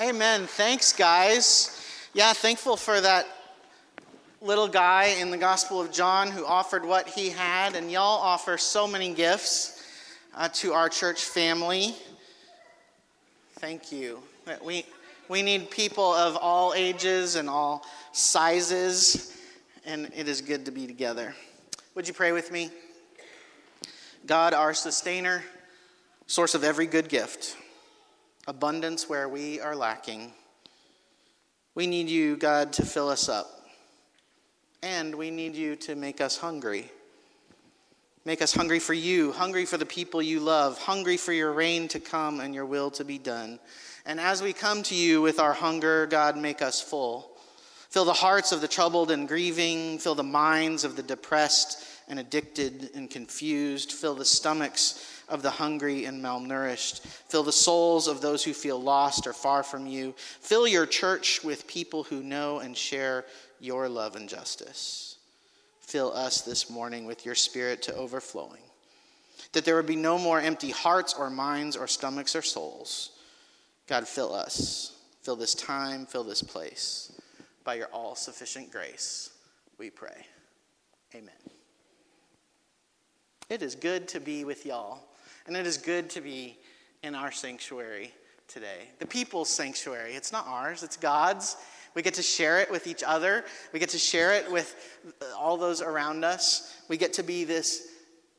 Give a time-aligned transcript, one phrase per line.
[0.00, 0.48] Amen.
[0.48, 1.80] Thanks, guys.
[2.14, 3.28] Yeah, thankful for that
[4.40, 8.58] little guy in the Gospel of John who offered what he had, and y'all offer
[8.58, 9.84] so many gifts
[10.34, 11.94] uh, to our church family.
[13.60, 14.20] Thank you.
[14.64, 14.84] We,
[15.28, 19.40] we need people of all ages and all sizes,
[19.86, 21.36] and it is good to be together.
[21.94, 22.68] Would you pray with me?
[24.26, 25.44] God, our sustainer,
[26.26, 27.56] source of every good gift
[28.46, 30.32] abundance where we are lacking.
[31.74, 33.66] We need you, God, to fill us up.
[34.82, 36.90] And we need you to make us hungry.
[38.26, 41.88] Make us hungry for you, hungry for the people you love, hungry for your reign
[41.88, 43.58] to come and your will to be done.
[44.06, 47.30] And as we come to you with our hunger, God, make us full.
[47.88, 52.18] Fill the hearts of the troubled and grieving, fill the minds of the depressed and
[52.18, 57.00] addicted and confused, fill the stomachs of the hungry and malnourished.
[57.00, 60.14] Fill the souls of those who feel lost or far from you.
[60.16, 63.24] Fill your church with people who know and share
[63.60, 65.16] your love and justice.
[65.80, 68.62] Fill us this morning with your spirit to overflowing,
[69.52, 73.10] that there would be no more empty hearts or minds or stomachs or souls.
[73.86, 74.94] God, fill us.
[75.22, 77.12] Fill this time, fill this place.
[77.64, 79.30] By your all sufficient grace,
[79.78, 80.26] we pray.
[81.14, 81.32] Amen.
[83.48, 85.02] It is good to be with y'all.
[85.46, 86.58] And it is good to be
[87.02, 88.12] in our sanctuary
[88.48, 88.88] today.
[88.98, 90.14] The people's sanctuary.
[90.14, 91.56] It's not ours, it's God's.
[91.94, 93.44] We get to share it with each other.
[93.72, 94.74] We get to share it with
[95.38, 96.76] all those around us.
[96.88, 97.88] We get to be this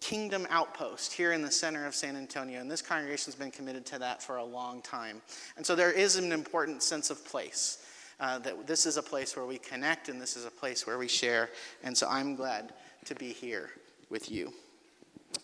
[0.01, 2.59] kingdom outpost here in the center of San Antonio.
[2.59, 5.21] And this congregation's been committed to that for a long time.
[5.55, 7.79] And so there is an important sense of place.
[8.19, 10.97] Uh, that this is a place where we connect and this is a place where
[10.97, 11.49] we share.
[11.83, 12.73] And so I'm glad
[13.05, 13.71] to be here
[14.09, 14.53] with you.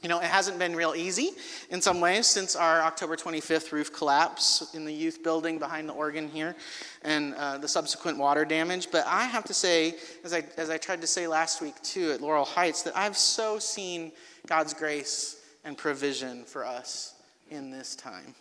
[0.02, 1.30] You know, it hasn't been real easy
[1.70, 5.94] in some ways since our October 25th roof collapse in the youth building behind the
[5.94, 6.56] organ here
[7.04, 8.90] and uh, the subsequent water damage.
[8.92, 12.12] But I have to say, as I, as I tried to say last week too
[12.14, 14.12] at Laurel Heights, that I've so seen
[14.48, 17.14] God's grace and provision for us
[17.52, 18.34] in this time.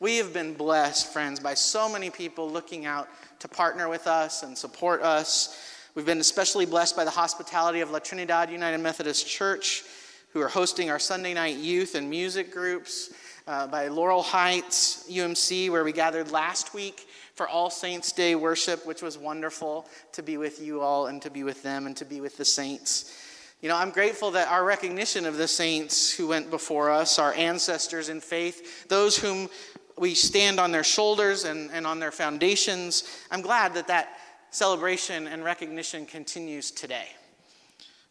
[0.00, 3.08] We have been blessed, friends, by so many people looking out
[3.40, 5.58] to partner with us and support us.
[5.94, 9.84] We've been especially blessed by the hospitality of La Trinidad United Methodist Church
[10.32, 13.10] who are hosting our Sunday night youth and music groups,
[13.48, 18.86] uh, by Laurel Heights UMC, where we gathered last week for All Saints Day worship,
[18.86, 22.04] which was wonderful to be with you all and to be with them and to
[22.04, 23.16] be with the saints.
[23.62, 27.32] You know, I'm grateful that our recognition of the saints who went before us, our
[27.32, 29.48] ancestors in faith, those whom
[29.96, 34.18] we stand on their shoulders and, and on their foundations, I'm glad that that
[34.50, 37.08] celebration and recognition continues today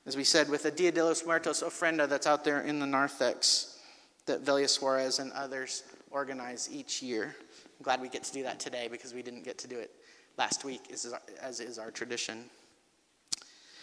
[0.07, 2.87] as we said, with the Dia de los Muertos ofrenda that's out there in the
[2.87, 3.77] narthex
[4.25, 7.35] that Velia Suarez and others organize each year.
[7.77, 9.91] I'm glad we get to do that today because we didn't get to do it
[10.37, 12.45] last week, as is our tradition.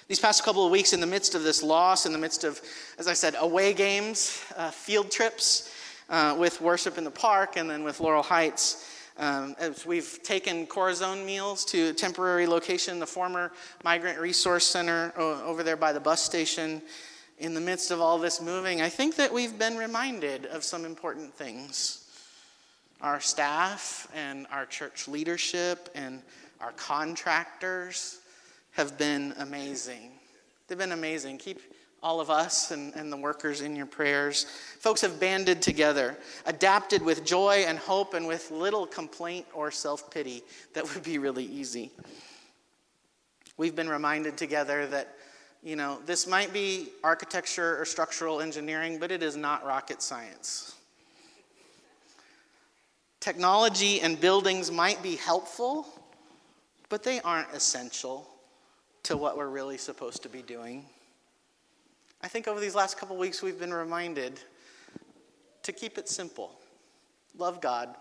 [0.08, 2.60] These past couple of weeks, in the midst of this loss, in the midst of,
[2.98, 5.74] as I said, away games, uh, field trips
[6.08, 10.66] uh, with worship in the park, and then with Laurel Heights, um, as we've taken
[10.66, 13.52] Corazon meals to a temporary location, the former
[13.84, 16.82] Migrant Resource Center over there by the bus station,
[17.38, 20.84] in the midst of all this moving, I think that we've been reminded of some
[20.84, 22.08] important things.
[23.00, 26.22] Our staff and our church leadership and
[26.60, 28.20] our contractors
[28.72, 30.12] have been amazing.
[30.68, 31.38] They've been amazing.
[31.38, 31.60] Keep
[32.04, 34.44] all of us and, and the workers in your prayers.
[34.78, 40.10] Folks have banded together, adapted with joy and hope and with little complaint or self
[40.10, 40.42] pity
[40.74, 41.90] that would be really easy.
[43.56, 45.16] We've been reminded together that,
[45.62, 50.74] you know, this might be architecture or structural engineering, but it is not rocket science.
[53.20, 55.86] Technology and buildings might be helpful,
[56.90, 58.28] but they aren't essential
[59.04, 60.84] to what we're really supposed to be doing.
[62.24, 64.40] I think over these last couple weeks, we've been reminded
[65.62, 66.52] to keep it simple
[67.36, 67.94] love God,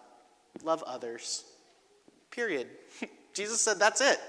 [0.64, 1.44] love others,
[2.32, 2.68] period.
[3.34, 4.22] Jesus said that's it.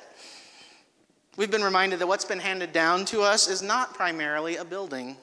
[1.37, 5.17] We've been reminded that what's been handed down to us is not primarily a building.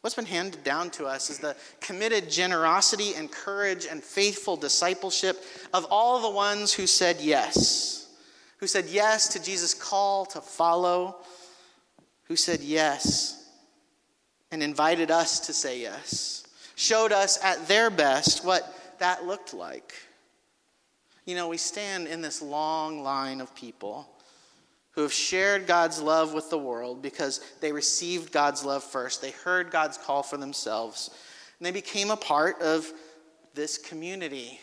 [0.00, 5.44] What's been handed down to us is the committed generosity and courage and faithful discipleship
[5.74, 8.08] of all the ones who said yes,
[8.56, 11.16] who said yes to Jesus' call to follow,
[12.24, 13.36] who said yes
[14.50, 16.44] and invited us to say yes,
[16.74, 19.94] showed us at their best what that looked like.
[21.24, 24.08] You know, we stand in this long line of people
[24.92, 29.22] who have shared God's love with the world because they received God's love first.
[29.22, 31.10] They heard God's call for themselves,
[31.58, 32.90] and they became a part of
[33.54, 34.58] this community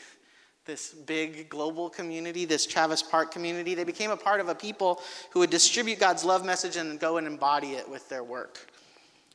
[0.67, 3.73] this big global community, this Travis Park community.
[3.73, 5.01] They became a part of a people
[5.31, 8.67] who would distribute God's love message and go and embody it with their work.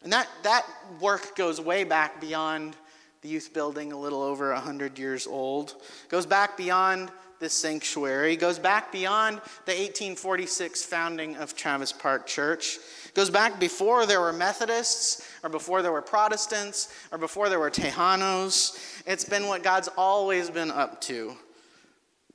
[0.02, 0.66] And that, that
[1.00, 2.76] work goes way back beyond
[3.22, 5.76] the youth building, a little over 100 years old.
[6.08, 12.78] Goes back beyond this sanctuary, goes back beyond the 1846 founding of Travis Park Church.
[13.14, 17.70] Goes back before there were Methodists, or before there were Protestants, or before there were
[17.70, 19.02] Tejanos.
[19.06, 21.34] It's been what God's always been up to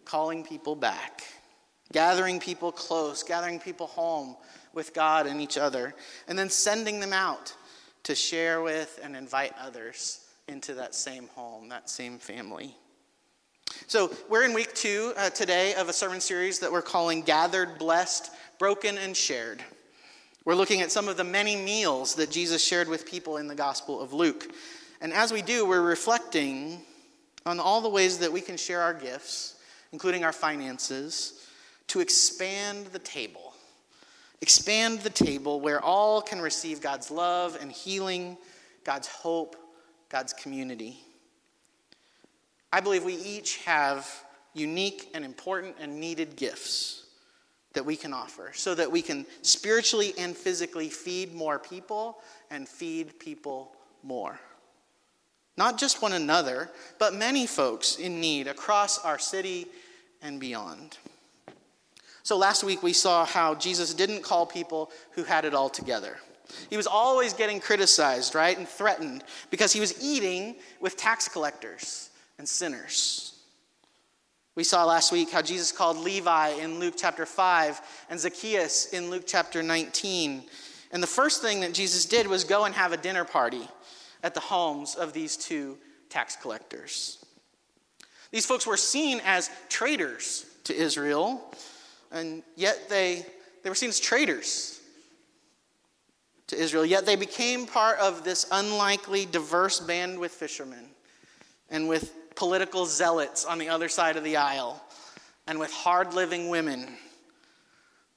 [0.05, 1.23] calling people back,
[1.91, 4.35] gathering people close, gathering people home
[4.77, 5.93] with God and each other,
[6.29, 7.53] and then sending them out
[8.03, 12.73] to share with and invite others into that same home, that same family.
[13.87, 17.77] So, we're in week two uh, today of a sermon series that we're calling Gathered,
[17.77, 19.61] Blessed, Broken, and Shared.
[20.45, 23.55] We're looking at some of the many meals that Jesus shared with people in the
[23.55, 24.47] Gospel of Luke.
[25.01, 26.81] And as we do, we're reflecting
[27.45, 29.55] on all the ways that we can share our gifts,
[29.91, 31.45] including our finances,
[31.87, 33.46] to expand the table.
[34.41, 38.37] Expand the table where all can receive God's love and healing,
[38.83, 39.55] God's hope,
[40.09, 40.99] God's community.
[42.71, 44.07] I believe we each have
[44.53, 47.05] unique and important and needed gifts
[47.73, 52.19] that we can offer so that we can spiritually and physically feed more people
[52.49, 54.39] and feed people more.
[55.57, 56.69] Not just one another,
[56.99, 59.67] but many folks in need across our city
[60.21, 60.97] and beyond.
[62.27, 66.17] So last week we saw how Jesus didn't call people who had it all together.
[66.69, 72.09] He was always getting criticized, right, and threatened because he was eating with tax collectors
[72.37, 73.39] and sinners.
[74.55, 77.79] We saw last week how Jesus called Levi in Luke chapter 5
[78.09, 80.43] and Zacchaeus in Luke chapter 19.
[80.91, 83.69] And the first thing that Jesus did was go and have a dinner party
[84.21, 85.77] at the homes of these two
[86.09, 87.23] tax collectors.
[88.31, 91.53] These folks were seen as traitors to Israel,
[92.11, 93.25] and yet they,
[93.63, 94.79] they were seen as traitors
[96.47, 100.85] to Israel, yet they became part of this unlikely, diverse band with fishermen
[101.69, 104.81] and with political zealots on the other side of the aisle
[105.47, 106.87] and with hard living women.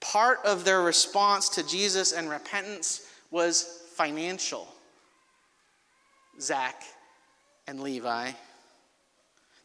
[0.00, 4.68] Part of their response to Jesus and repentance was financial.
[6.40, 6.82] Zach
[7.66, 8.30] and Levi.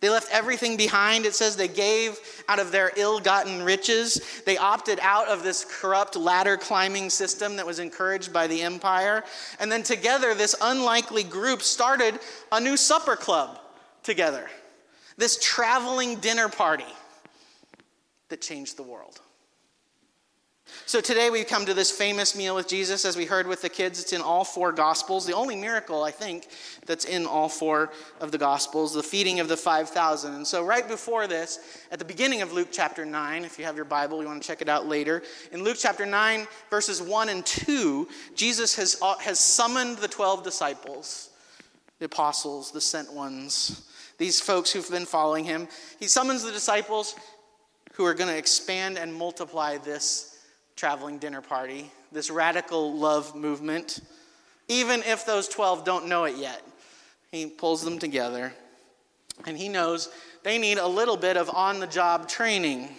[0.01, 1.25] They left everything behind.
[1.25, 4.41] It says they gave out of their ill gotten riches.
[4.45, 9.23] They opted out of this corrupt ladder climbing system that was encouraged by the empire.
[9.59, 12.19] And then together, this unlikely group started
[12.51, 13.59] a new supper club
[14.03, 14.47] together.
[15.17, 16.83] This traveling dinner party
[18.29, 19.21] that changed the world.
[20.87, 23.69] So today we've come to this famous meal with Jesus, as we heard with the
[23.69, 23.99] kids.
[23.99, 25.25] It's in all four Gospels.
[25.25, 26.47] The only miracle, I think,
[26.85, 30.33] that's in all four of the Gospels, the feeding of the 5,000.
[30.33, 31.59] And so, right before this,
[31.91, 34.47] at the beginning of Luke chapter 9, if you have your Bible, you want to
[34.47, 35.23] check it out later.
[35.51, 40.43] In Luke chapter 9, verses 1 and 2, Jesus has, uh, has summoned the 12
[40.43, 41.31] disciples,
[41.99, 45.67] the apostles, the sent ones these folks who've been following him.
[45.99, 47.15] He summons the disciples
[47.95, 50.34] who are going to expand and multiply this
[50.75, 53.99] traveling dinner party, this radical love movement,
[54.67, 56.61] even if those 12 don't know it yet.
[57.31, 58.53] He pulls them together,
[59.45, 60.09] and he knows
[60.43, 62.89] they need a little bit of on the job training.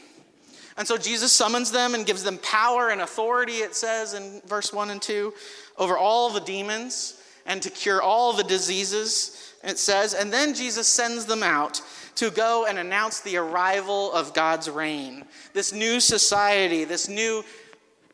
[0.77, 4.73] And so Jesus summons them and gives them power and authority, it says in verse
[4.73, 5.33] 1 and 2,
[5.79, 10.87] over all the demons and to cure all the diseases it says, and then Jesus
[10.87, 11.83] sends them out
[12.17, 15.25] to go and announce the arrival of God's reign.
[15.55, 17.45] This new society, this new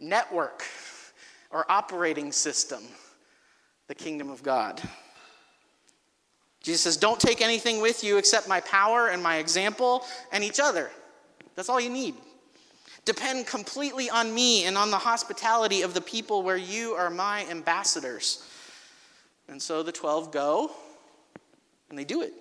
[0.03, 0.65] network
[1.51, 2.83] or operating system,
[3.89, 4.81] the kingdom of God.
[6.63, 10.61] Jesus says, Don't take anything with you except my power and my example and each
[10.61, 10.91] other.
[11.55, 12.15] That's all you need.
[13.05, 17.45] Depend completely on me and on the hospitality of the people where you are my
[17.51, 18.47] ambassadors.
[19.49, 20.71] And so the 12 go
[21.91, 22.33] and they do it.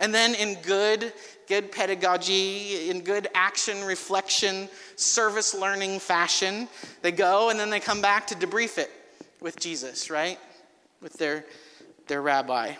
[0.00, 1.12] And then in good,
[1.46, 6.68] good pedagogy, in good action, reflection, service learning fashion,
[7.02, 8.90] they go and then they come back to debrief it
[9.40, 10.38] with Jesus, right?
[11.00, 11.44] With their,
[12.06, 12.74] their rabbi.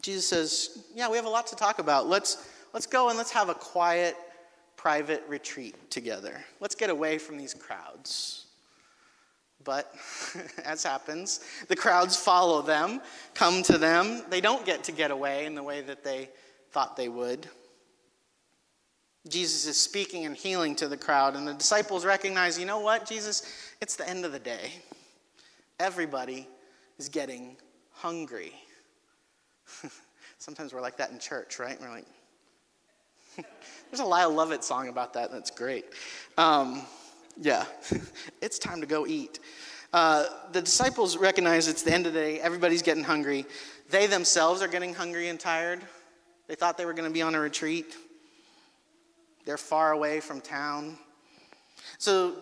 [0.00, 2.06] Jesus says, Yeah, we have a lot to talk about.
[2.06, 4.16] Let's, let's go and let's have a quiet,
[4.76, 6.44] private retreat together.
[6.60, 8.45] Let's get away from these crowds.
[9.66, 9.92] But
[10.64, 13.02] as happens, the crowds follow them,
[13.34, 14.22] come to them.
[14.30, 16.30] They don't get to get away in the way that they
[16.70, 17.48] thought they would.
[19.28, 23.06] Jesus is speaking and healing to the crowd, and the disciples recognize you know what,
[23.06, 23.42] Jesus?
[23.82, 24.72] It's the end of the day.
[25.80, 26.48] Everybody
[26.98, 27.56] is getting
[27.92, 28.52] hungry.
[30.38, 31.76] Sometimes we're like that in church, right?
[31.80, 32.06] We're like,
[33.90, 35.32] there's a Lyle Lovett song about that.
[35.32, 35.86] That's great.
[36.38, 36.82] Um,
[37.40, 37.64] yeah,
[38.42, 39.40] it's time to go eat.
[39.92, 43.46] Uh, the disciples recognize it's the end of the day, everybody's getting hungry.
[43.90, 45.80] They themselves are getting hungry and tired.
[46.48, 47.96] They thought they were going to be on a retreat,
[49.44, 50.98] they're far away from town.
[51.98, 52.34] So,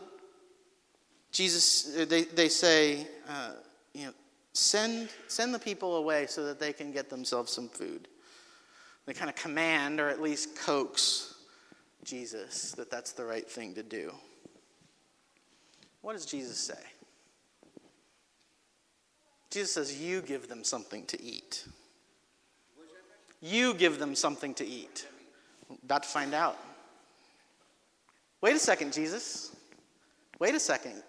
[1.32, 3.52] Jesus, uh, they, they say, uh,
[3.92, 4.12] you know,
[4.52, 8.08] send, send the people away so that they can get themselves some food.
[9.06, 11.34] They kind of command, or at least coax
[12.04, 14.12] Jesus that that's the right thing to do.
[16.04, 16.78] What does Jesus say?
[19.50, 21.64] Jesus says, You give them something to eat.
[23.40, 25.08] You give them something to eat.
[25.82, 26.58] About to find out.
[28.42, 29.56] Wait a second, Jesus.
[30.38, 31.02] Wait a second.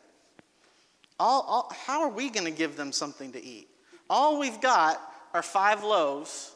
[1.20, 3.68] All, all, how are we going to give them something to eat?
[4.10, 5.02] All we've got
[5.34, 6.54] are five loaves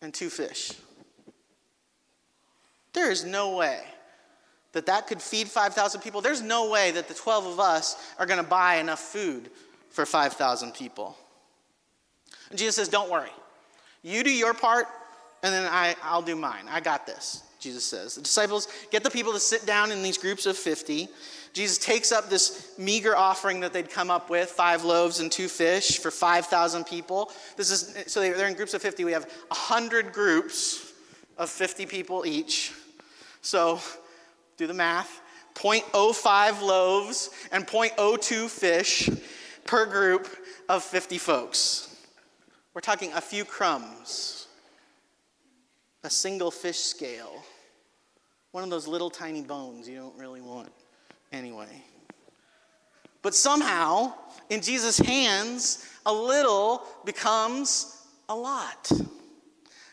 [0.00, 0.72] and two fish.
[2.94, 3.82] There is no way
[4.72, 6.20] that that could feed 5,000 people.
[6.20, 9.50] There's no way that the 12 of us are going to buy enough food
[9.90, 11.16] for 5,000 people.
[12.50, 13.30] And Jesus says, Don't worry.
[14.02, 14.86] You do your part,
[15.42, 16.64] and then I, I'll do mine.
[16.68, 18.16] I got this, Jesus says.
[18.16, 21.08] The disciples get the people to sit down in these groups of 50.
[21.52, 25.48] Jesus takes up this meager offering that they'd come up with five loaves and two
[25.48, 27.30] fish for 5,000 people.
[27.56, 29.04] This is, so they're in groups of 50.
[29.04, 30.92] We have 100 groups
[31.36, 32.72] of 50 people each.
[33.42, 33.80] So
[34.56, 35.20] do the math
[35.54, 39.08] 0.05 loaves and 0.02 fish
[39.64, 40.28] per group
[40.68, 41.96] of 50 folks.
[42.74, 44.48] We're talking a few crumbs,
[46.04, 47.44] a single fish scale,
[48.52, 50.72] one of those little tiny bones you don't really want
[51.32, 51.82] anyway.
[53.20, 54.14] But somehow,
[54.50, 58.90] in Jesus' hands, a little becomes a lot.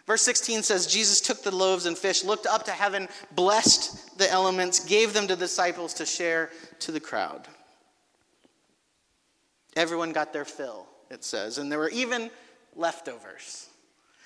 [0.10, 4.28] Verse 16 says Jesus took the loaves and fish, looked up to heaven, blessed the
[4.28, 6.50] elements, gave them to the disciples to share
[6.80, 7.48] to the crowd.
[9.76, 11.60] Everyone got their fill, it says.
[11.60, 12.32] And there were even
[12.76, 13.68] leftovers.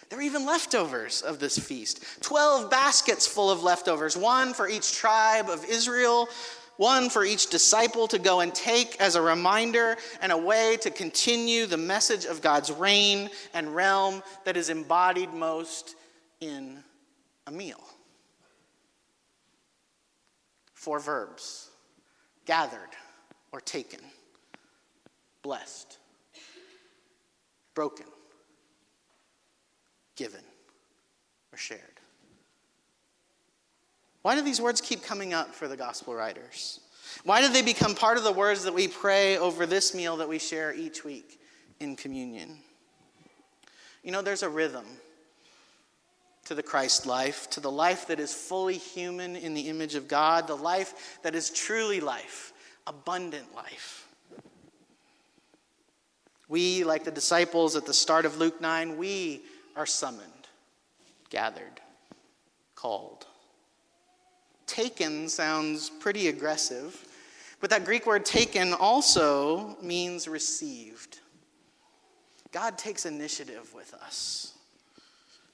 [0.07, 4.93] There were even leftovers of this feast 12 baskets full of leftovers, one for each
[4.93, 6.29] tribe of Israel,
[6.77, 10.89] one for each disciple to go and take as a reminder and a way to
[10.89, 15.95] continue the message of God's reign and realm that is embodied most
[16.39, 16.83] in
[17.47, 17.83] a meal.
[20.73, 21.69] Four verbs
[22.45, 22.79] gathered
[23.51, 23.99] or taken,
[25.41, 25.97] blessed,
[27.73, 28.07] broken,
[30.15, 30.43] given,
[31.53, 31.99] or shared.
[34.23, 36.79] Why do these words keep coming up for the gospel writers?
[37.25, 40.29] Why do they become part of the words that we pray over this meal that
[40.29, 41.39] we share each week
[41.79, 42.57] in communion?
[44.01, 44.85] You know, there's a rhythm
[46.45, 50.07] to the Christ life, to the life that is fully human in the image of
[50.07, 52.53] God, the life that is truly life,
[52.87, 54.07] abundant life.
[56.47, 59.41] We, like the disciples at the start of Luke 9, we
[59.75, 60.47] are summoned,
[61.29, 61.81] gathered,
[62.75, 63.25] called.
[64.73, 67.05] Taken sounds pretty aggressive,
[67.61, 71.19] but that Greek word taken also means received.
[72.51, 74.53] God takes initiative with us,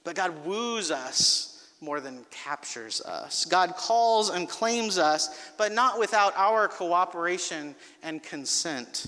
[0.04, 3.44] but God woos us more than captures us.
[3.44, 9.06] God calls and claims us, but not without our cooperation and consent.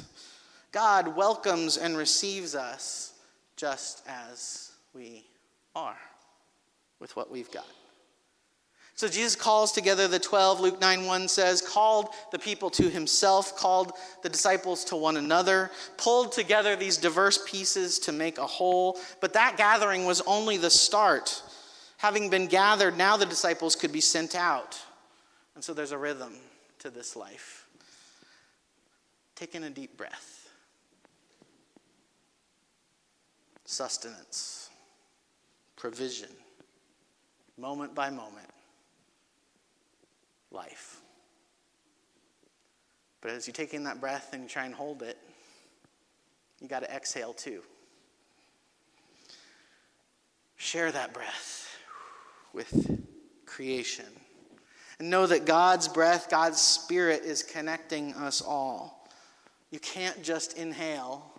[0.73, 3.15] God welcomes and receives us
[3.57, 5.25] just as we
[5.75, 5.97] are
[7.01, 7.65] with what we've got.
[9.03, 13.57] So Jesus calls together the 12, Luke 9 1 says, called the people to himself,
[13.57, 18.97] called the disciples to one another, pulled together these diverse pieces to make a whole.
[19.21, 21.43] But that gathering was only the start.
[21.97, 24.81] Having been gathered, now the disciples could be sent out.
[25.57, 26.37] And so there's a rhythm
[26.79, 27.67] to this life.
[29.35, 30.49] Taking a deep breath,
[33.65, 34.71] sustenance
[35.75, 36.31] provision,
[37.59, 38.47] moment by moment,
[40.53, 41.01] life.
[43.21, 45.17] But as you take in that breath and you try and hold it,
[46.61, 47.63] you got to exhale too.
[50.57, 51.77] Share that breath
[52.53, 53.01] with
[53.47, 54.07] creation.
[54.99, 59.09] And know that God's breath, God's spirit is connecting us all.
[59.71, 61.33] You can't just inhale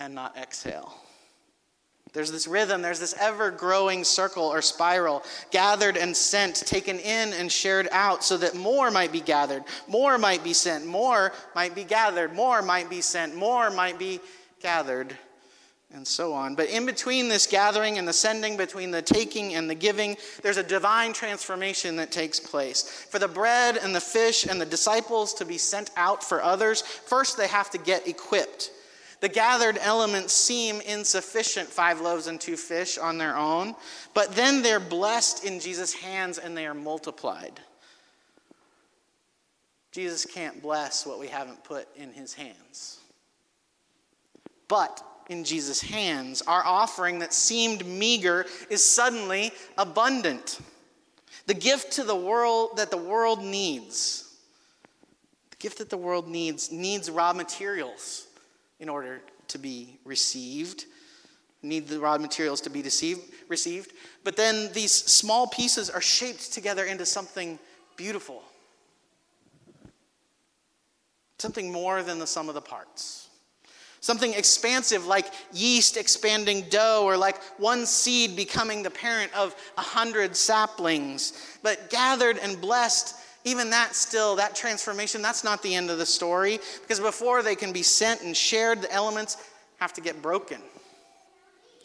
[0.00, 0.94] and not exhale.
[2.12, 7.32] There's this rhythm, there's this ever growing circle or spiral, gathered and sent, taken in
[7.32, 11.74] and shared out, so that more might be gathered, more might be sent, more might
[11.74, 14.20] be gathered, more might be sent, more might be
[14.60, 15.16] gathered
[15.92, 16.54] and so on.
[16.54, 20.56] But in between this gathering and the sending, between the taking and the giving, there's
[20.56, 22.82] a divine transformation that takes place.
[22.82, 26.82] For the bread and the fish and the disciples to be sent out for others,
[26.82, 28.70] first they have to get equipped.
[29.20, 33.76] The gathered elements seem insufficient, five loaves and two fish on their own,
[34.14, 37.60] but then they're blessed in Jesus' hands and they are multiplied.
[39.92, 43.00] Jesus can't bless what we haven't put in his hands.
[44.68, 50.60] But in Jesus' hands, our offering that seemed meager is suddenly abundant.
[51.46, 54.34] The gift to the world that the world needs,
[55.50, 58.28] the gift that the world needs, needs raw materials
[58.80, 60.86] in order to be received.
[61.62, 63.92] Need the raw materials to be deceived, received.
[64.24, 67.58] But then these small pieces are shaped together into something
[67.96, 68.42] beautiful,
[71.38, 73.28] something more than the sum of the parts.
[74.02, 79.82] Something expansive like yeast expanding dough, or like one seed becoming the parent of a
[79.82, 81.58] hundred saplings.
[81.62, 86.06] But gathered and blessed, even that still, that transformation, that's not the end of the
[86.06, 86.58] story.
[86.82, 89.36] Because before they can be sent and shared, the elements
[89.78, 90.60] have to get broken,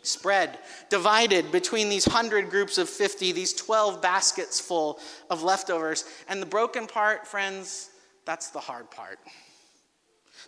[0.04, 0.60] spread,
[0.90, 6.04] divided between these hundred groups of 50, these 12 baskets full of leftovers.
[6.28, 7.90] And the broken part, friends,
[8.26, 9.20] that's the hard part.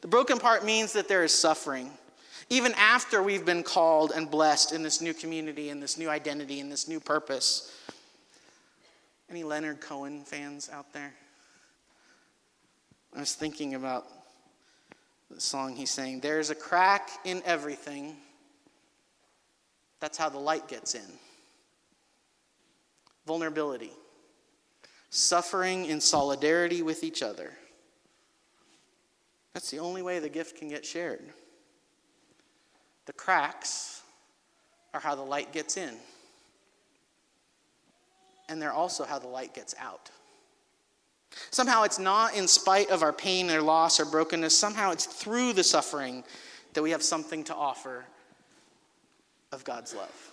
[0.01, 1.89] The broken part means that there is suffering.
[2.49, 6.59] Even after we've been called and blessed in this new community, in this new identity,
[6.59, 7.73] in this new purpose.
[9.29, 11.13] Any Leonard Cohen fans out there?
[13.15, 14.07] I was thinking about
[15.29, 16.21] the song he's saying.
[16.21, 18.15] There's a crack in everything.
[19.99, 21.01] That's how the light gets in.
[23.25, 23.91] Vulnerability,
[25.09, 27.51] suffering in solidarity with each other.
[29.53, 31.25] That's the only way the gift can get shared.
[33.05, 34.01] The cracks
[34.93, 35.95] are how the light gets in,
[38.49, 40.09] and they're also how the light gets out.
[41.51, 44.57] Somehow it's not in spite of our pain or loss or brokenness.
[44.57, 46.23] Somehow it's through the suffering
[46.73, 48.05] that we have something to offer
[49.51, 50.31] of God's love.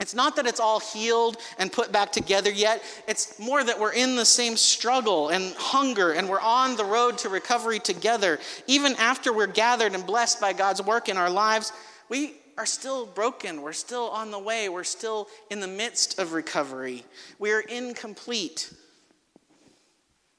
[0.00, 2.82] It's not that it's all healed and put back together yet.
[3.06, 7.18] It's more that we're in the same struggle and hunger and we're on the road
[7.18, 8.40] to recovery together.
[8.66, 11.72] Even after we're gathered and blessed by God's work in our lives,
[12.08, 13.62] we are still broken.
[13.62, 14.68] We're still on the way.
[14.68, 17.04] We're still in the midst of recovery.
[17.38, 18.72] We are incomplete.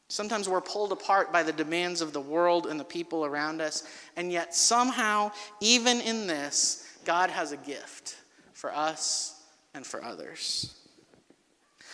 [0.10, 3.84] Sometimes we're pulled apart by the demands of the world and the people around us.
[4.16, 8.18] And yet, somehow, even in this, God has a gift
[8.54, 9.42] for us
[9.74, 10.76] and for others.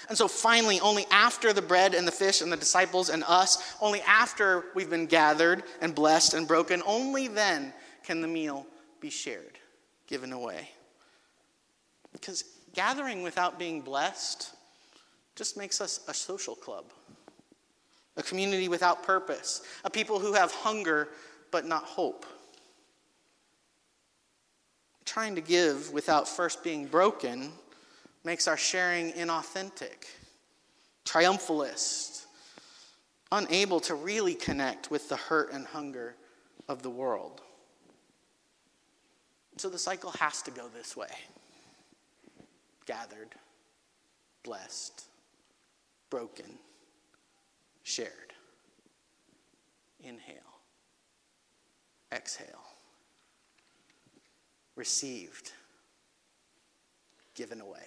[0.10, 3.76] And so finally, only after the bread and the fish and the disciples and us,
[3.80, 7.72] only after we've been gathered and blessed and broken, only then
[8.04, 8.66] can the meal
[9.00, 9.59] be shared,
[10.10, 10.70] given away.
[12.12, 12.44] Because
[12.74, 14.54] gathering without being blessed
[15.36, 16.86] just makes us a social club,
[18.18, 21.08] a community without purpose, a people who have hunger
[21.52, 22.26] but not hope
[25.10, 27.52] trying to give without first being broken
[28.24, 30.06] makes our sharing inauthentic,
[31.04, 32.26] triumphalist,
[33.32, 36.16] unable to really connect with the hurt and hunger
[36.68, 37.42] of the world.
[39.60, 41.10] So the cycle has to go this way
[42.86, 43.36] gathered,
[44.44, 45.04] blessed,
[46.10, 46.46] broken,
[47.84, 48.08] shared.
[50.02, 50.38] Inhale,
[52.14, 52.64] exhale,
[54.78, 55.52] received,
[57.36, 57.84] given away.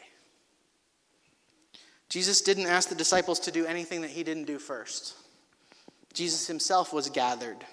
[2.10, 5.14] Jesus didn't ask the disciples to do anything that he didn't do first.
[6.12, 7.64] Jesus himself was gathered,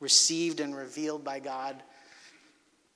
[0.00, 1.82] received, and revealed by God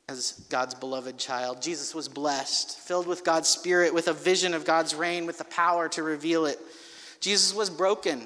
[0.08, 1.60] as God's beloved child.
[1.60, 5.44] Jesus was blessed, filled with God's Spirit, with a vision of God's reign, with the
[5.44, 6.60] power to reveal it.
[7.18, 8.24] Jesus was broken,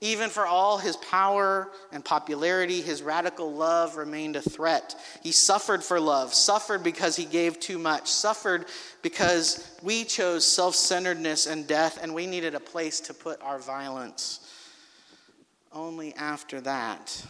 [0.00, 4.94] even for all his power and popularity, his radical love remained a threat.
[5.20, 8.66] He suffered for love, suffered because he gave too much, suffered
[9.02, 13.58] because we chose self centeredness and death, and we needed a place to put our
[13.58, 14.40] violence.
[15.72, 17.26] Only after that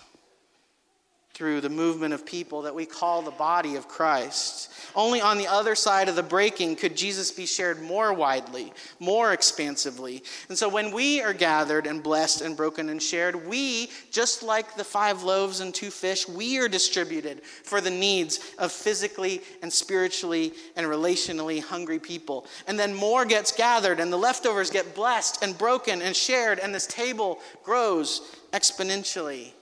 [1.37, 4.72] through the movement of people that we call the body of Christ.
[4.94, 9.35] Only on the other side of the breaking could Jesus be shared more widely, more
[9.35, 10.22] expansively.
[10.49, 14.77] And so when we are gathered and blessed and broken and shared, we, just like
[14.77, 19.70] the five loaves and two fish, we are distributed for the needs of physically and
[19.70, 22.46] spiritually and relationally hungry people.
[22.66, 26.75] And then more gets gathered, and the leftovers get blessed and broken and shared, and
[26.75, 28.22] this table grows
[28.55, 29.53] exponentially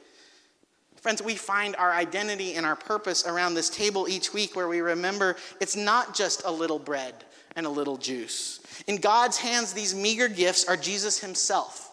[1.05, 4.81] Friends, we find our identity and our purpose around this table each week where we
[4.81, 7.13] remember it's not just a little bread
[7.57, 8.61] and a little juice.
[8.87, 11.91] In God's hands, these meager gifts are Jesus Himself,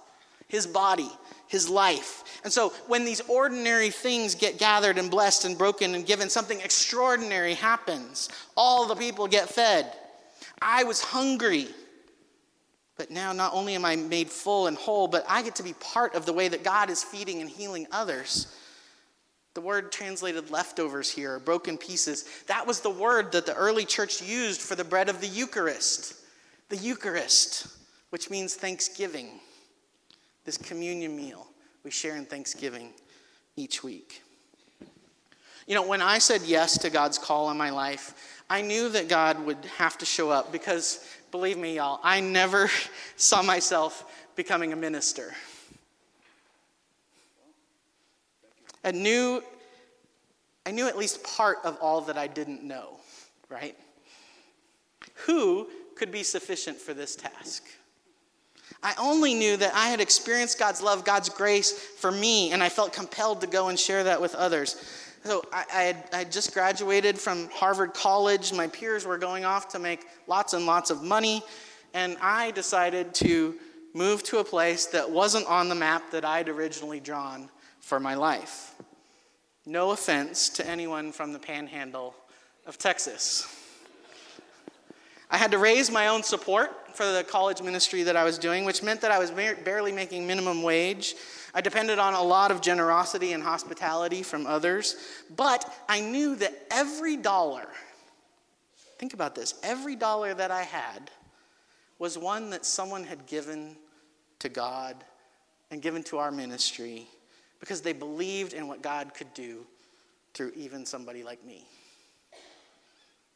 [0.47, 1.09] His body,
[1.49, 2.39] His life.
[2.45, 6.61] And so when these ordinary things get gathered and blessed and broken and given, something
[6.61, 8.29] extraordinary happens.
[8.55, 9.91] All the people get fed.
[10.61, 11.67] I was hungry.
[12.95, 15.73] But now, not only am I made full and whole, but I get to be
[15.73, 18.55] part of the way that God is feeding and healing others.
[19.53, 24.21] The word translated leftovers here, broken pieces, that was the word that the early church
[24.21, 26.15] used for the bread of the Eucharist.
[26.69, 27.67] The Eucharist,
[28.11, 29.39] which means thanksgiving,
[30.45, 31.47] this communion meal
[31.83, 32.93] we share in thanksgiving
[33.55, 34.21] each week.
[35.67, 39.09] You know, when I said yes to God's call in my life, I knew that
[39.09, 42.69] God would have to show up because Believe me, y'all, I never
[43.15, 45.33] saw myself becoming a minister.
[48.83, 49.43] I knew,
[50.65, 52.99] I knew at least part of all that I didn't know,
[53.49, 53.75] right?
[55.25, 57.63] Who could be sufficient for this task?
[58.81, 62.69] I only knew that I had experienced God's love, God's grace for me, and I
[62.69, 64.75] felt compelled to go and share that with others.
[65.23, 68.51] So I, I, had, I had just graduated from Harvard College.
[68.53, 71.43] My peers were going off to make lots and lots of money.
[71.93, 73.55] And I decided to
[73.93, 77.49] move to a place that wasn't on the map that I'd originally drawn
[77.81, 78.75] for my life.
[79.65, 82.15] No offense to anyone from the panhandle
[82.65, 83.47] of Texas.
[85.29, 88.65] I had to raise my own support for the college ministry that I was doing,
[88.65, 91.15] which meant that I was barely making minimum wage.
[91.53, 94.95] I depended on a lot of generosity and hospitality from others,
[95.35, 97.67] but I knew that every dollar,
[98.97, 101.11] think about this, every dollar that I had
[101.97, 103.77] was one that someone had given
[104.39, 104.95] to God
[105.69, 107.07] and given to our ministry
[107.61, 109.65] because they believed in what God could do
[110.33, 111.65] through even somebody like me.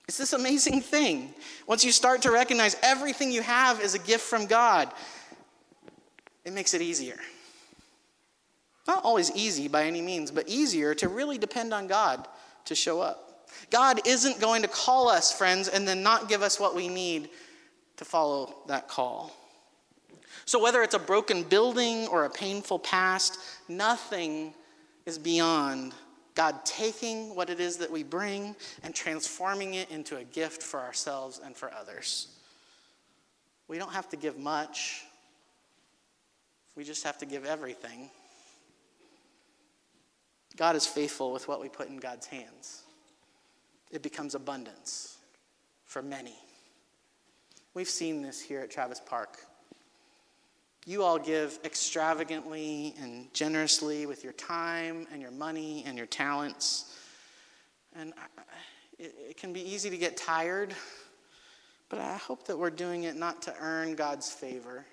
[0.07, 1.33] It's this amazing thing.
[1.67, 4.91] Once you start to recognize everything you have is a gift from God,
[6.43, 7.17] it makes it easier.
[8.88, 12.27] Not always easy by any means, but easier to really depend on God
[12.65, 13.47] to show up.
[13.71, 17.29] God isn't going to call us, friends, and then not give us what we need
[17.97, 19.31] to follow that call.
[20.45, 24.53] So, whether it's a broken building or a painful past, nothing
[25.05, 25.93] is beyond
[26.36, 30.79] God taking what it is that we bring and transforming it into a gift for
[30.81, 32.27] ourselves and for others.
[33.67, 35.03] We don't have to give much,
[36.75, 38.10] we just have to give everything.
[40.58, 42.84] God is faithful with what we put in God's hands.
[43.91, 45.17] It becomes abundance
[45.86, 46.36] for many.
[47.73, 49.38] We've seen this here at Travis Park.
[50.87, 56.95] You all give extravagantly and generously with your time and your money and your talents.
[57.95, 58.13] And
[58.99, 60.75] it, it can be easy to get tired,
[61.89, 64.85] but I hope that we're doing it not to earn God's favor.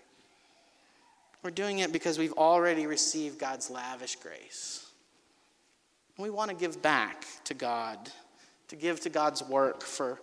[1.42, 4.87] We're doing it because we've already received God's lavish grace.
[6.16, 7.98] We want to give back to God,
[8.68, 10.20] to give to God's work for,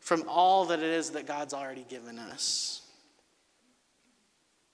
[0.00, 2.82] from all that it is that God's already given us.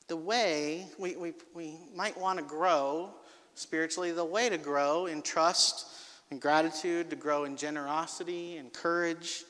[0.09, 3.11] The way we, we, we might want to grow
[3.55, 5.87] spiritually, the way to grow in trust
[6.31, 9.45] and gratitude, to grow in generosity and courage,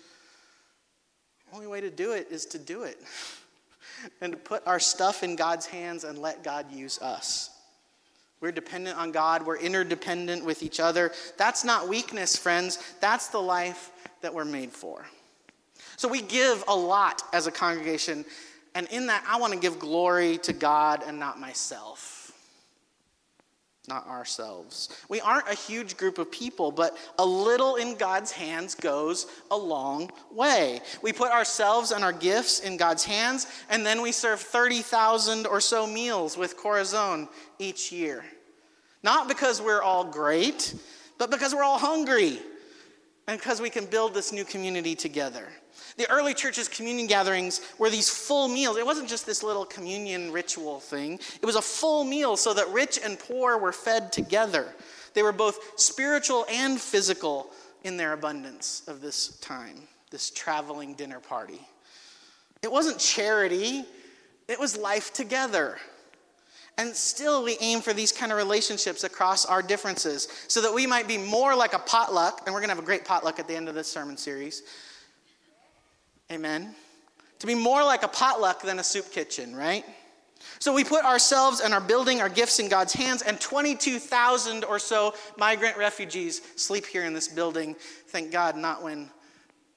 [1.50, 3.00] the only way to do it is to do it
[4.20, 7.50] and to put our stuff in God's hands and let God use us.
[8.40, 9.46] We're dependent on God.
[9.46, 11.12] We're interdependent with each other.
[11.38, 12.78] That's not weakness, friends.
[13.00, 13.90] That's the life
[14.20, 15.06] that we're made for.
[15.96, 18.24] So we give a lot as a congregation.
[18.74, 22.24] And in that, I want to give glory to God and not myself
[23.88, 24.88] not ourselves.
[25.08, 29.56] We aren't a huge group of people, but a little in God's hands goes a
[29.56, 30.80] long way.
[31.02, 35.60] We put ourselves and our gifts in God's hands, and then we serve 30,000 or
[35.60, 38.24] so meals with Corazon each year.
[39.02, 40.74] Not because we're all great,
[41.18, 42.38] but because we're all hungry
[43.28, 45.46] and because we can build this new community together.
[45.96, 48.76] The early church's communion gatherings were these full meals.
[48.76, 52.68] It wasn't just this little communion ritual thing, it was a full meal so that
[52.70, 54.74] rich and poor were fed together.
[55.14, 57.50] They were both spiritual and physical
[57.84, 59.76] in their abundance of this time,
[60.10, 61.60] this traveling dinner party.
[62.62, 63.84] It wasn't charity,
[64.48, 65.78] it was life together.
[66.76, 70.86] And still, we aim for these kind of relationships across our differences so that we
[70.86, 73.46] might be more like a potluck, and we're going to have a great potluck at
[73.46, 74.62] the end of this sermon series,
[76.32, 76.74] Amen.
[77.40, 79.84] To be more like a potluck than a soup kitchen, right?
[80.58, 84.78] So we put ourselves and our building, our gifts in God's hands, and 22,000 or
[84.78, 87.76] so migrant refugees sleep here in this building.
[88.08, 89.10] Thank God, not when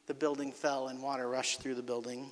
[0.07, 2.31] the building fell and water rushed through the building.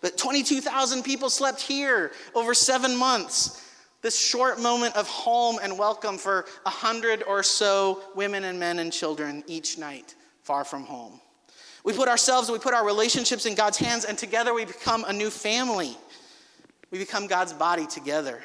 [0.00, 3.62] But 22,000 people slept here over seven months.
[4.02, 8.78] This short moment of home and welcome for a hundred or so women and men
[8.78, 11.20] and children each night far from home.
[11.86, 15.12] We put ourselves, we put our relationships in God's hands, and together we become a
[15.12, 15.96] new family.
[16.90, 18.42] We become God's body together.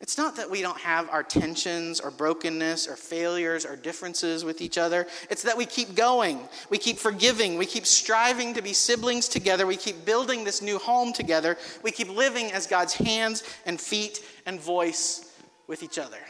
[0.00, 4.62] It's not that we don't have our tensions or brokenness or failures or differences with
[4.62, 5.06] each other.
[5.28, 6.40] It's that we keep going.
[6.70, 7.58] We keep forgiving.
[7.58, 9.66] We keep striving to be siblings together.
[9.66, 11.58] We keep building this new home together.
[11.82, 16.20] We keep living as God's hands and feet and voice with each other.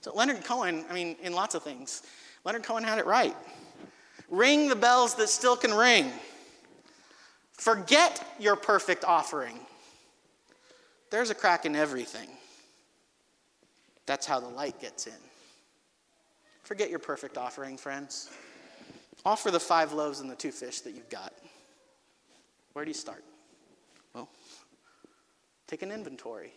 [0.00, 2.02] So, Leonard Cohen, I mean, in lots of things,
[2.44, 3.36] Leonard Cohen had it right.
[4.30, 6.10] Ring the bells that still can ring.
[7.52, 9.58] Forget your perfect offering.
[11.10, 12.28] There's a crack in everything.
[14.06, 15.12] That's how the light gets in.
[16.62, 18.30] Forget your perfect offering, friends.
[19.24, 21.32] Offer the five loaves and the two fish that you've got.
[22.72, 23.24] Where do you start?
[24.14, 24.28] Well,
[25.66, 26.52] take an inventory.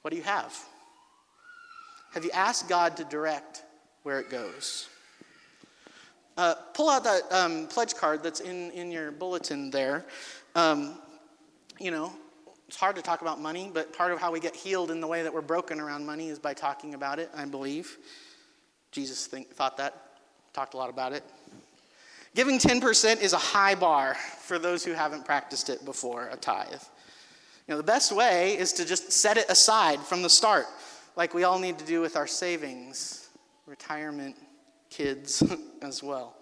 [0.00, 0.58] What do you have?
[2.12, 3.62] Have you asked God to direct
[4.02, 4.88] where it goes?
[6.36, 10.04] Uh, pull out that um, pledge card that's in, in your bulletin there.
[10.54, 10.94] Um,
[11.78, 12.12] you know,
[12.68, 15.06] it's hard to talk about money, but part of how we get healed in the
[15.06, 17.98] way that we're broken around money is by talking about it, I believe.
[18.92, 19.94] Jesus think, thought that,
[20.54, 21.22] talked a lot about it.
[22.34, 26.82] Giving 10% is a high bar for those who haven't practiced it before, a tithe.
[27.68, 30.64] You know, the best way is to just set it aside from the start,
[31.14, 33.28] like we all need to do with our savings,
[33.66, 34.36] retirement,
[34.92, 35.42] kids
[35.82, 36.34] as well.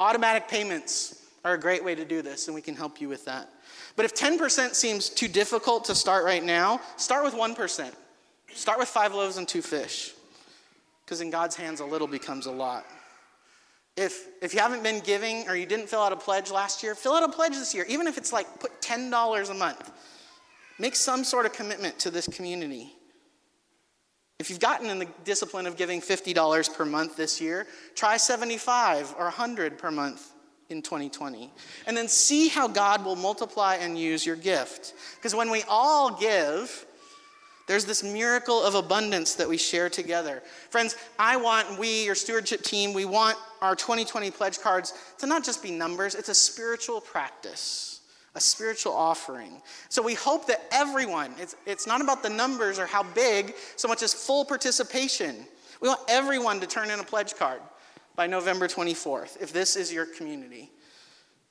[0.00, 3.24] Automatic payments are a great way to do this, and we can help you with
[3.24, 3.48] that.
[3.96, 7.92] But if 10% seems too difficult to start right now, start with 1%.
[8.54, 10.12] Start with five loaves and two fish.
[11.04, 12.86] Because in God's hands, a little becomes a lot.
[13.96, 16.94] If, if you haven't been giving or you didn't fill out a pledge last year,
[16.94, 19.90] fill out a pledge this year, even if it's like put $10 a month.
[20.78, 22.92] Make some sort of commitment to this community.
[24.38, 29.14] If you've gotten in the discipline of giving $50 per month this year, try 75
[29.16, 30.32] or 100 per month
[30.68, 31.52] in 2020.
[31.86, 34.94] And then see how God will multiply and use your gift.
[35.16, 36.86] Because when we all give,
[37.68, 40.42] there's this miracle of abundance that we share together.
[40.70, 45.44] Friends, I want we, your stewardship team, we want our 2020 pledge cards to not
[45.44, 47.91] just be numbers, it's a spiritual practice,
[48.34, 49.60] a spiritual offering.
[49.88, 53.88] So we hope that everyone, it's, it's not about the numbers or how big so
[53.88, 55.46] much as full participation.
[55.80, 57.60] We want everyone to turn in a pledge card
[58.14, 60.70] by November 24th, if this is your community.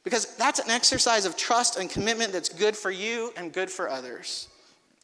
[0.03, 3.87] Because that's an exercise of trust and commitment that's good for you and good for
[3.87, 4.47] others.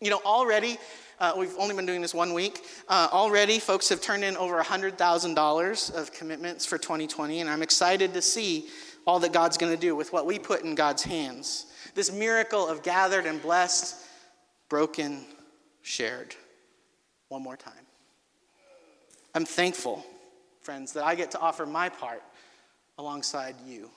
[0.02, 0.78] You know, already,
[1.20, 2.63] uh, we've only been doing this one week.
[2.88, 8.13] Uh, already, folks have turned in over $100,000 of commitments for 2020, and I'm excited
[8.13, 8.68] to see
[9.08, 11.65] all that God's going to do with what we put in God's hands.
[11.96, 13.96] This miracle of gathered and blessed,
[14.70, 15.26] broken,
[15.82, 16.36] shared.
[17.30, 17.74] One more time.
[19.34, 20.06] I'm thankful
[20.67, 22.22] friends, that I get to offer my part
[22.98, 23.89] alongside you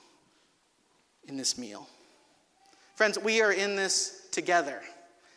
[1.27, 1.85] in this meal.
[2.95, 4.79] Friends, we are in this together.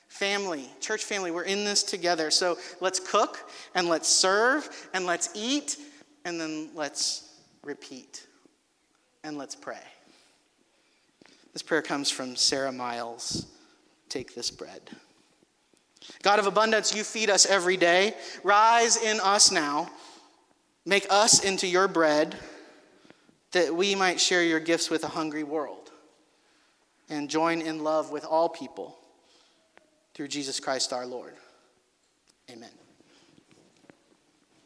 [0.06, 2.30] Family, church family, we're in this together.
[2.30, 5.76] So let's cook and let's serve and let's eat
[6.24, 7.34] and then let's
[7.64, 8.28] repeat
[9.24, 9.82] and let's pray.
[11.52, 13.46] This prayer comes from Sara Miles.
[14.08, 14.80] Take this bread.
[16.22, 18.14] God of abundance, you feed us every day.
[18.44, 19.90] Rise in us now
[20.86, 22.36] Make us into your bread
[23.52, 25.90] that we might share your gifts with a hungry world
[27.08, 28.98] and join in love with all people
[30.14, 31.34] through Jesus Christ our Lord.
[32.50, 32.83] Amen.